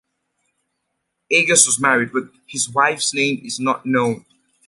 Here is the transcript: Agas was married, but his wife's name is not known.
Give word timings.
Agas 1.31 1.67
was 1.67 1.79
married, 1.79 2.11
but 2.11 2.23
his 2.47 2.67
wife's 2.67 3.13
name 3.13 3.39
is 3.45 3.59
not 3.59 3.85
known. 3.85 4.25